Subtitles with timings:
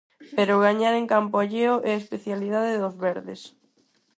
[0.37, 3.41] Pero gañar en campo alleo é a especialidade dos verdes.